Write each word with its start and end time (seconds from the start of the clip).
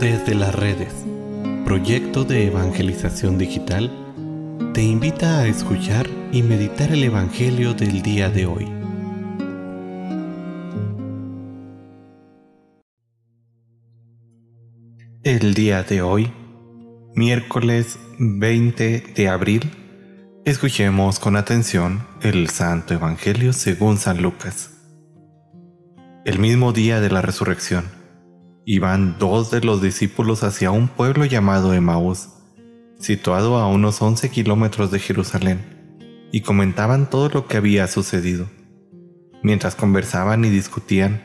Desde 0.00 0.34
las 0.34 0.54
redes, 0.54 0.92
proyecto 1.64 2.24
de 2.24 2.48
evangelización 2.48 3.38
digital, 3.38 3.90
te 4.74 4.82
invita 4.82 5.38
a 5.38 5.46
escuchar 5.46 6.08
y 6.32 6.42
meditar 6.42 6.90
el 6.90 7.04
Evangelio 7.04 7.74
del 7.74 8.02
día 8.02 8.28
de 8.28 8.46
hoy. 8.46 8.68
El 15.22 15.54
día 15.54 15.84
de 15.84 16.02
hoy, 16.02 16.32
miércoles 17.14 17.98
20 18.18 19.14
de 19.14 19.28
abril, 19.28 19.70
escuchemos 20.44 21.20
con 21.20 21.36
atención 21.36 22.04
el 22.20 22.50
Santo 22.50 22.94
Evangelio 22.94 23.52
según 23.52 23.96
San 23.96 24.20
Lucas. 24.20 24.70
El 26.24 26.40
mismo 26.40 26.72
día 26.72 27.00
de 27.00 27.10
la 27.10 27.22
resurrección, 27.22 28.03
iban 28.66 29.16
dos 29.18 29.50
de 29.50 29.60
los 29.60 29.82
discípulos 29.82 30.42
hacia 30.42 30.70
un 30.70 30.88
pueblo 30.88 31.24
llamado 31.24 31.74
Emaús, 31.74 32.28
situado 32.98 33.56
a 33.58 33.66
unos 33.68 34.00
11 34.00 34.30
kilómetros 34.30 34.90
de 34.90 34.98
Jerusalén, 34.98 36.28
y 36.32 36.40
comentaban 36.40 37.10
todo 37.10 37.28
lo 37.28 37.46
que 37.46 37.56
había 37.56 37.86
sucedido. 37.86 38.46
Mientras 39.42 39.74
conversaban 39.74 40.44
y 40.44 40.48
discutían, 40.48 41.22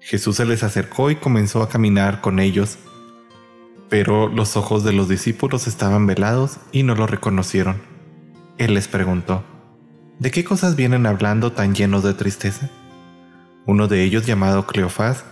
Jesús 0.00 0.36
se 0.36 0.44
les 0.44 0.62
acercó 0.62 1.10
y 1.10 1.16
comenzó 1.16 1.62
a 1.62 1.68
caminar 1.68 2.20
con 2.20 2.38
ellos, 2.38 2.78
pero 3.88 4.28
los 4.28 4.56
ojos 4.56 4.84
de 4.84 4.92
los 4.92 5.08
discípulos 5.08 5.66
estaban 5.66 6.06
velados 6.06 6.58
y 6.72 6.82
no 6.82 6.94
lo 6.94 7.06
reconocieron. 7.06 7.80
Él 8.58 8.74
les 8.74 8.88
preguntó, 8.88 9.42
¿De 10.18 10.30
qué 10.30 10.44
cosas 10.44 10.76
vienen 10.76 11.06
hablando 11.06 11.52
tan 11.52 11.74
llenos 11.74 12.04
de 12.04 12.14
tristeza? 12.14 12.70
Uno 13.66 13.88
de 13.88 14.04
ellos, 14.04 14.26
llamado 14.26 14.66
Cleofás, 14.66 15.24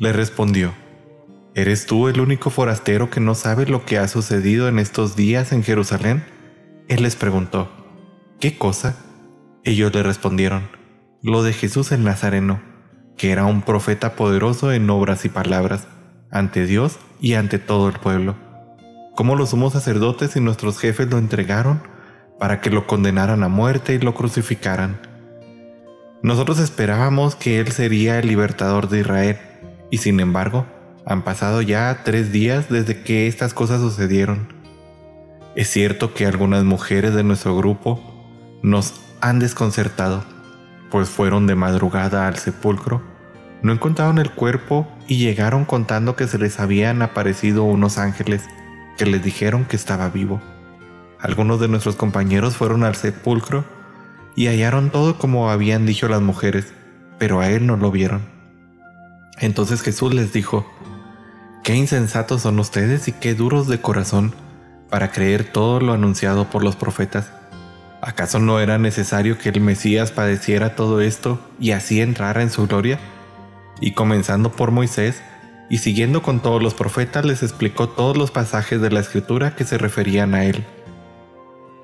le 0.00 0.12
respondió, 0.12 0.74
¿Eres 1.56 1.86
tú 1.86 2.08
el 2.08 2.20
único 2.20 2.50
forastero 2.50 3.10
que 3.10 3.20
no 3.20 3.36
sabe 3.36 3.64
lo 3.66 3.84
que 3.84 3.96
ha 3.96 4.08
sucedido 4.08 4.66
en 4.66 4.80
estos 4.80 5.14
días 5.14 5.52
en 5.52 5.62
Jerusalén? 5.62 6.24
Él 6.88 7.04
les 7.04 7.14
preguntó, 7.14 7.70
¿qué 8.40 8.58
cosa? 8.58 8.96
Ellos 9.62 9.94
le 9.94 10.02
respondieron, 10.02 10.68
lo 11.22 11.44
de 11.44 11.52
Jesús 11.52 11.92
el 11.92 12.02
Nazareno, 12.02 12.60
que 13.16 13.30
era 13.30 13.44
un 13.44 13.62
profeta 13.62 14.16
poderoso 14.16 14.72
en 14.72 14.90
obras 14.90 15.24
y 15.24 15.28
palabras, 15.28 15.86
ante 16.32 16.66
Dios 16.66 16.98
y 17.20 17.34
ante 17.34 17.60
todo 17.60 17.86
el 17.86 18.00
pueblo. 18.00 18.34
Cómo 19.14 19.36
los 19.36 19.50
sumos 19.50 19.74
sacerdotes 19.74 20.34
y 20.34 20.40
nuestros 20.40 20.80
jefes 20.80 21.08
lo 21.08 21.18
entregaron 21.18 21.82
para 22.40 22.60
que 22.60 22.70
lo 22.70 22.88
condenaran 22.88 23.44
a 23.44 23.48
muerte 23.48 23.94
y 23.94 24.00
lo 24.00 24.12
crucificaran. 24.12 25.00
Nosotros 26.20 26.58
esperábamos 26.58 27.36
que 27.36 27.60
Él 27.60 27.70
sería 27.70 28.18
el 28.18 28.26
libertador 28.26 28.88
de 28.88 28.98
Israel, 29.00 29.38
y 29.92 29.98
sin 29.98 30.18
embargo, 30.18 30.66
han 31.06 31.22
pasado 31.22 31.60
ya 31.62 32.02
tres 32.04 32.32
días 32.32 32.68
desde 32.68 33.02
que 33.02 33.26
estas 33.26 33.54
cosas 33.54 33.80
sucedieron. 33.80 34.52
Es 35.54 35.68
cierto 35.70 36.14
que 36.14 36.26
algunas 36.26 36.64
mujeres 36.64 37.14
de 37.14 37.22
nuestro 37.22 37.56
grupo 37.56 38.00
nos 38.62 38.94
han 39.20 39.38
desconcertado, 39.38 40.24
pues 40.90 41.08
fueron 41.08 41.46
de 41.46 41.54
madrugada 41.54 42.26
al 42.26 42.36
sepulcro, 42.36 43.02
no 43.62 43.72
encontraron 43.72 44.18
el 44.18 44.30
cuerpo 44.30 44.86
y 45.06 45.18
llegaron 45.18 45.64
contando 45.64 46.16
que 46.16 46.26
se 46.26 46.38
les 46.38 46.60
habían 46.60 47.02
aparecido 47.02 47.64
unos 47.64 47.98
ángeles 47.98 48.44
que 48.98 49.06
les 49.06 49.22
dijeron 49.22 49.64
que 49.64 49.76
estaba 49.76 50.08
vivo. 50.08 50.40
Algunos 51.20 51.60
de 51.60 51.68
nuestros 51.68 51.96
compañeros 51.96 52.56
fueron 52.56 52.84
al 52.84 52.94
sepulcro 52.96 53.64
y 54.36 54.48
hallaron 54.48 54.90
todo 54.90 55.16
como 55.16 55.50
habían 55.50 55.86
dicho 55.86 56.08
las 56.08 56.20
mujeres, 56.20 56.72
pero 57.18 57.40
a 57.40 57.48
él 57.48 57.66
no 57.66 57.76
lo 57.76 57.90
vieron. 57.90 58.22
Entonces 59.38 59.82
Jesús 59.82 60.12
les 60.12 60.32
dijo, 60.32 60.66
Qué 61.64 61.74
insensatos 61.74 62.42
son 62.42 62.58
ustedes 62.58 63.08
y 63.08 63.12
qué 63.12 63.34
duros 63.34 63.68
de 63.68 63.80
corazón 63.80 64.34
para 64.90 65.10
creer 65.10 65.50
todo 65.50 65.80
lo 65.80 65.94
anunciado 65.94 66.50
por 66.50 66.62
los 66.62 66.76
profetas. 66.76 67.32
¿Acaso 68.02 68.38
no 68.38 68.60
era 68.60 68.76
necesario 68.76 69.38
que 69.38 69.48
el 69.48 69.62
Mesías 69.62 70.12
padeciera 70.12 70.76
todo 70.76 71.00
esto 71.00 71.40
y 71.58 71.70
así 71.70 72.02
entrara 72.02 72.42
en 72.42 72.50
su 72.50 72.66
gloria? 72.66 72.98
Y 73.80 73.92
comenzando 73.92 74.52
por 74.52 74.72
Moisés 74.72 75.22
y 75.70 75.78
siguiendo 75.78 76.20
con 76.20 76.40
todos 76.40 76.62
los 76.62 76.74
profetas 76.74 77.24
les 77.24 77.42
explicó 77.42 77.88
todos 77.88 78.18
los 78.18 78.30
pasajes 78.30 78.82
de 78.82 78.90
la 78.90 79.00
escritura 79.00 79.56
que 79.56 79.64
se 79.64 79.78
referían 79.78 80.34
a 80.34 80.44
él. 80.44 80.66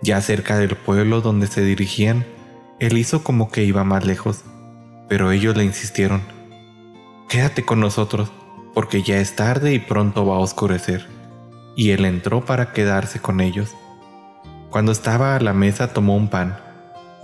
Ya 0.02 0.20
cerca 0.20 0.58
del 0.58 0.76
pueblo 0.76 1.22
donde 1.22 1.46
se 1.46 1.64
dirigían, 1.64 2.26
él 2.80 2.98
hizo 2.98 3.24
como 3.24 3.50
que 3.50 3.64
iba 3.64 3.82
más 3.82 4.04
lejos, 4.04 4.44
pero 5.08 5.32
ellos 5.32 5.56
le 5.56 5.64
insistieron, 5.64 6.20
Quédate 7.30 7.64
con 7.64 7.80
nosotros 7.80 8.30
porque 8.74 9.02
ya 9.02 9.18
es 9.18 9.36
tarde 9.36 9.74
y 9.74 9.78
pronto 9.78 10.26
va 10.26 10.36
a 10.36 10.40
oscurecer. 10.40 11.06
Y 11.76 11.90
él 11.90 12.04
entró 12.04 12.44
para 12.44 12.72
quedarse 12.72 13.20
con 13.20 13.40
ellos. 13.40 13.74
Cuando 14.70 14.92
estaba 14.92 15.34
a 15.34 15.40
la 15.40 15.52
mesa 15.52 15.92
tomó 15.92 16.16
un 16.16 16.28
pan, 16.28 16.58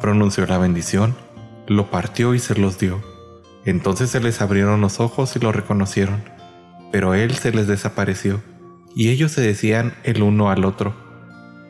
pronunció 0.01 0.47
la 0.47 0.59
bendición, 0.59 1.15
lo 1.67 1.91
partió 1.91 2.35
y 2.35 2.39
se 2.39 2.57
los 2.57 2.79
dio. 2.79 3.03
Entonces 3.65 4.11
se 4.11 4.21
les 4.21 4.41
abrieron 4.41 4.81
los 4.81 5.01
ojos 5.01 5.35
y 5.37 5.41
lo 5.41 5.53
reconocieron, 5.53 6.23
pero 6.93 7.15
él 7.15 7.35
se 7.35 7.53
les 7.53 7.67
desapareció, 7.67 8.41
y 8.95 9.11
ellos 9.11 9.33
se 9.33 9.41
decían 9.41 9.95
el 10.05 10.23
uno 10.23 10.51
al 10.51 10.65
otro. 10.65 10.95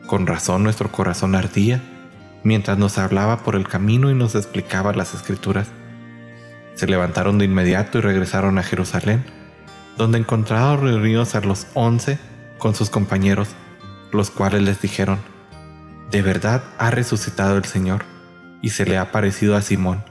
Con 0.07 0.27
razón 0.27 0.63
nuestro 0.63 0.91
corazón 0.91 1.35
ardía, 1.35 1.81
mientras 2.43 2.77
nos 2.77 2.97
hablaba 2.97 3.43
por 3.43 3.55
el 3.55 3.67
camino 3.67 4.09
y 4.09 4.15
nos 4.15 4.35
explicaba 4.35 4.93
las 4.93 5.13
escrituras. 5.13 5.69
Se 6.75 6.87
levantaron 6.87 7.37
de 7.39 7.45
inmediato 7.45 7.97
y 7.97 8.01
regresaron 8.01 8.57
a 8.59 8.63
Jerusalén 8.63 9.36
donde 9.97 10.19
encontraron 10.19 10.81
reunidos 10.81 11.35
a 11.35 11.41
los 11.41 11.67
once 11.73 12.19
con 12.57 12.75
sus 12.75 12.89
compañeros, 12.89 13.49
los 14.11 14.29
cuales 14.31 14.61
les 14.61 14.81
dijeron, 14.81 15.19
de 16.11 16.21
verdad 16.21 16.63
ha 16.77 16.91
resucitado 16.91 17.57
el 17.57 17.65
Señor, 17.65 18.05
y 18.61 18.69
se 18.69 18.85
le 18.85 18.97
ha 18.97 19.11
parecido 19.11 19.55
a 19.55 19.61
Simón. 19.61 20.03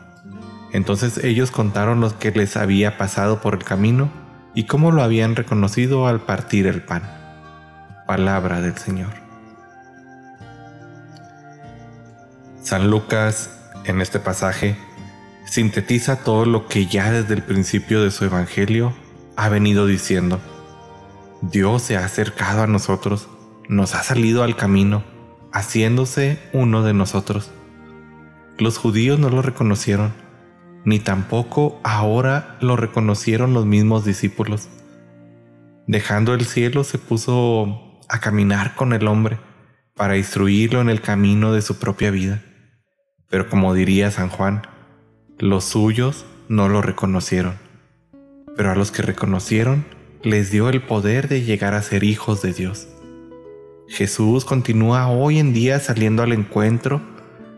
Entonces 0.72 1.18
ellos 1.18 1.50
contaron 1.50 2.00
lo 2.00 2.18
que 2.18 2.30
les 2.30 2.56
había 2.56 2.98
pasado 2.98 3.40
por 3.40 3.54
el 3.54 3.64
camino 3.64 4.10
y 4.54 4.64
cómo 4.64 4.92
lo 4.92 5.02
habían 5.02 5.36
reconocido 5.36 6.06
al 6.06 6.20
partir 6.20 6.66
el 6.66 6.82
pan. 6.82 7.02
Palabra 8.06 8.60
del 8.60 8.76
Señor. 8.76 9.10
San 12.62 12.90
Lucas, 12.90 13.50
en 13.84 14.00
este 14.00 14.18
pasaje, 14.18 14.76
sintetiza 15.44 16.24
todo 16.24 16.44
lo 16.44 16.66
que 16.66 16.86
ya 16.86 17.10
desde 17.12 17.34
el 17.34 17.42
principio 17.42 18.02
de 18.02 18.10
su 18.10 18.24
Evangelio 18.24 18.92
ha 19.36 19.48
venido 19.50 19.86
diciendo, 19.86 20.40
Dios 21.42 21.82
se 21.82 21.96
ha 21.96 22.04
acercado 22.04 22.62
a 22.62 22.66
nosotros, 22.66 23.28
nos 23.68 23.94
ha 23.94 24.02
salido 24.02 24.42
al 24.42 24.56
camino, 24.56 25.04
haciéndose 25.52 26.38
uno 26.52 26.82
de 26.82 26.94
nosotros. 26.94 27.50
Los 28.58 28.78
judíos 28.78 29.18
no 29.18 29.28
lo 29.28 29.42
reconocieron, 29.42 30.14
ni 30.84 30.98
tampoco 31.00 31.78
ahora 31.84 32.56
lo 32.60 32.76
reconocieron 32.76 33.52
los 33.52 33.66
mismos 33.66 34.04
discípulos. 34.04 34.68
Dejando 35.86 36.32
el 36.32 36.46
cielo 36.46 36.82
se 36.82 36.98
puso 36.98 38.00
a 38.08 38.20
caminar 38.20 38.74
con 38.74 38.92
el 38.94 39.06
hombre 39.06 39.38
para 39.94 40.16
instruirlo 40.16 40.80
en 40.80 40.88
el 40.88 41.02
camino 41.02 41.52
de 41.52 41.62
su 41.62 41.78
propia 41.78 42.10
vida. 42.10 42.42
Pero 43.28 43.48
como 43.48 43.74
diría 43.74 44.10
San 44.10 44.30
Juan, 44.30 44.62
los 45.38 45.64
suyos 45.64 46.24
no 46.48 46.68
lo 46.68 46.80
reconocieron 46.80 47.65
pero 48.56 48.72
a 48.72 48.74
los 48.74 48.90
que 48.90 49.02
reconocieron 49.02 49.84
les 50.22 50.50
dio 50.50 50.68
el 50.68 50.82
poder 50.82 51.28
de 51.28 51.42
llegar 51.42 51.74
a 51.74 51.82
ser 51.82 52.02
hijos 52.02 52.42
de 52.42 52.52
Dios. 52.52 52.88
Jesús 53.88 54.44
continúa 54.44 55.08
hoy 55.08 55.38
en 55.38 55.52
día 55.52 55.78
saliendo 55.78 56.22
al 56.22 56.32
encuentro 56.32 57.00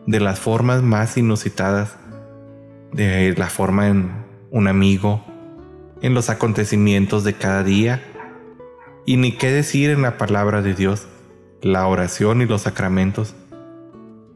de 0.06 0.20
las 0.20 0.40
formas 0.40 0.82
más 0.82 1.16
inusitadas, 1.16 1.96
de 2.92 3.34
la 3.36 3.48
forma 3.48 3.88
en 3.88 4.10
un 4.50 4.68
amigo, 4.68 5.24
en 6.02 6.14
los 6.14 6.30
acontecimientos 6.30 7.24
de 7.24 7.34
cada 7.34 7.62
día, 7.62 8.02
y 9.06 9.16
ni 9.16 9.32
qué 9.32 9.50
decir 9.50 9.90
en 9.90 10.02
la 10.02 10.18
palabra 10.18 10.60
de 10.60 10.74
Dios, 10.74 11.06
la 11.62 11.86
oración 11.86 12.42
y 12.42 12.46
los 12.46 12.62
sacramentos. 12.62 13.34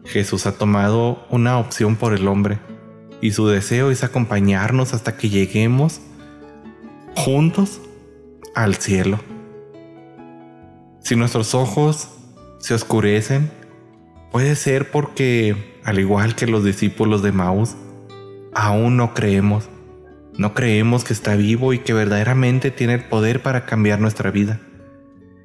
Jesús 0.04 0.46
ha 0.46 0.52
tomado 0.52 1.26
una 1.30 1.58
opción 1.58 1.96
por 1.96 2.14
el 2.14 2.26
hombre, 2.26 2.58
y 3.20 3.32
su 3.32 3.46
deseo 3.46 3.90
es 3.90 4.02
acompañarnos 4.02 4.94
hasta 4.94 5.16
que 5.16 5.28
lleguemos 5.28 6.00
juntos 7.14 7.80
al 8.54 8.76
cielo. 8.76 9.20
Si 11.00 11.16
nuestros 11.16 11.54
ojos 11.54 12.08
se 12.58 12.74
oscurecen, 12.74 13.50
puede 14.30 14.54
ser 14.54 14.90
porque, 14.90 15.80
al 15.84 15.98
igual 15.98 16.34
que 16.34 16.46
los 16.46 16.64
discípulos 16.64 17.22
de 17.22 17.32
Maús, 17.32 17.74
aún 18.54 18.96
no 18.96 19.14
creemos. 19.14 19.68
No 20.38 20.54
creemos 20.54 21.04
que 21.04 21.12
está 21.12 21.36
vivo 21.36 21.72
y 21.72 21.80
que 21.80 21.92
verdaderamente 21.92 22.70
tiene 22.70 22.94
el 22.94 23.04
poder 23.04 23.42
para 23.42 23.66
cambiar 23.66 24.00
nuestra 24.00 24.30
vida. 24.30 24.60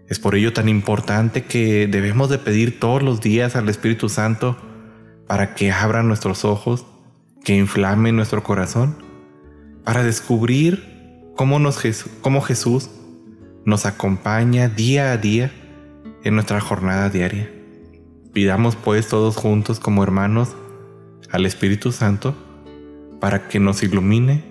Es 0.07 0.19
por 0.19 0.35
ello 0.35 0.53
tan 0.53 0.69
importante 0.69 1.43
que 1.43 1.87
debemos 1.87 2.29
de 2.29 2.37
pedir 2.37 2.79
todos 2.79 3.03
los 3.03 3.19
días 3.19 3.57
al 3.57 3.67
Espíritu 3.67 4.07
Santo 4.07 4.55
para 5.27 5.55
que 5.55 5.71
abra 5.71 6.03
nuestros 6.03 6.45
ojos, 6.45 6.85
que 7.43 7.57
inflame 7.57 8.13
nuestro 8.13 8.43
corazón, 8.43 8.95
para 9.83 10.03
descubrir 10.03 10.96
cómo, 11.37 11.59
nos, 11.59 11.79
cómo 12.19 12.41
Jesús 12.41 12.89
nos 13.63 13.85
acompaña 13.85 14.67
día 14.67 15.13
a 15.13 15.17
día 15.17 15.51
en 16.23 16.35
nuestra 16.35 16.59
jornada 16.59 17.09
diaria. 17.09 17.49
Pidamos 18.33 18.75
pues 18.75 19.07
todos 19.07 19.37
juntos 19.37 19.79
como 19.79 20.03
hermanos 20.03 20.55
al 21.31 21.45
Espíritu 21.45 21.93
Santo 21.93 22.35
para 23.21 23.47
que 23.47 23.61
nos 23.61 23.83
ilumine 23.83 24.43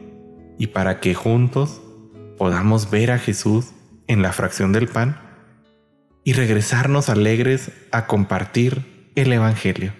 y 0.58 0.68
para 0.68 1.00
que 1.00 1.14
juntos 1.14 1.82
podamos 2.38 2.90
ver 2.90 3.10
a 3.10 3.18
Jesús 3.18 3.72
en 4.06 4.22
la 4.22 4.32
fracción 4.32 4.72
del 4.72 4.88
pan 4.88 5.20
y 6.24 6.32
regresarnos 6.32 7.08
alegres 7.08 7.70
a 7.92 8.06
compartir 8.06 9.10
el 9.14 9.32
Evangelio. 9.32 9.92